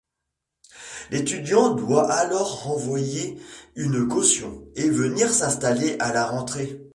[1.11, 3.37] L'étudiant doit alors renvoyer
[3.75, 6.81] une caution, et venir s'installer à la rentrée.